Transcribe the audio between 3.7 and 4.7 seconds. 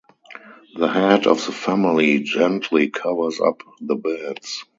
the beds.